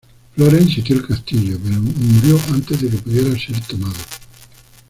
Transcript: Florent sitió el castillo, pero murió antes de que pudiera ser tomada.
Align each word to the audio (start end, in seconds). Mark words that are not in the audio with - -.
Florent 0.35 0.67
sitió 0.73 0.95
el 0.95 1.05
castillo, 1.05 1.59
pero 1.63 1.75
murió 1.79 2.39
antes 2.55 2.81
de 2.81 2.89
que 2.89 2.97
pudiera 2.97 3.37
ser 3.39 3.61
tomada. 3.67 3.99